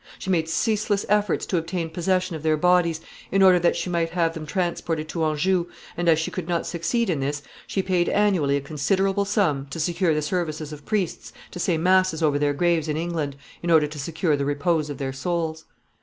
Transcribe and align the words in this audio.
She 0.17 0.31
made 0.31 0.49
ceaseless 0.49 1.05
efforts 1.09 1.45
to 1.45 1.59
obtain 1.59 1.91
possession 1.91 2.35
of 2.35 2.41
their 2.41 2.57
bodies, 2.57 3.01
in 3.31 3.43
order 3.43 3.59
that 3.59 3.75
she 3.75 3.87
might 3.87 4.09
have 4.09 4.33
them 4.33 4.47
transported 4.47 5.07
to 5.09 5.23
Anjou, 5.23 5.67
and, 5.95 6.09
as 6.09 6.17
she 6.17 6.31
could 6.31 6.47
not 6.49 6.65
succeed 6.65 7.07
in 7.07 7.19
this, 7.19 7.43
she 7.67 7.83
paid 7.83 8.09
annually 8.09 8.57
a 8.57 8.61
considerable 8.61 9.25
sum 9.25 9.67
to 9.67 9.79
secure 9.79 10.15
the 10.15 10.23
services 10.23 10.73
of 10.73 10.87
priests 10.87 11.31
to 11.51 11.59
say 11.59 11.77
masses 11.77 12.23
over 12.23 12.39
their 12.39 12.53
graves 12.55 12.87
in 12.87 12.97
England, 12.97 13.35
in 13.61 13.69
order 13.69 13.85
to 13.85 13.99
secure 13.99 14.35
the 14.35 14.43
repose 14.43 14.89
of 14.89 14.97
their 14.97 15.13
souls. 15.13 15.59
[Sidenote: 15.59 15.69
Its 15.69 15.69
effects. 15.69 15.89